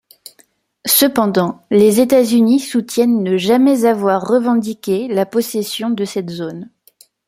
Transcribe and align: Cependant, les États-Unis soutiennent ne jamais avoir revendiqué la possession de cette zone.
Cependant, 0.87 1.61
les 1.69 1.99
États-Unis 2.01 2.59
soutiennent 2.59 3.21
ne 3.21 3.37
jamais 3.37 3.85
avoir 3.85 4.27
revendiqué 4.27 5.07
la 5.07 5.27
possession 5.27 5.91
de 5.91 6.05
cette 6.05 6.31
zone. 6.31 6.71